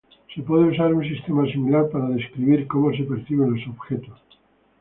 Se 0.33 0.41
puede 0.41 0.69
usar 0.71 0.91
un 0.95 1.07
sistema 1.07 1.45
similar 1.45 1.87
para 1.91 2.09
describir 2.09 2.65
cómo 2.65 2.91
se 2.91 3.03
perciben 3.03 3.53
los 3.53 3.67
objetos. 3.67 4.19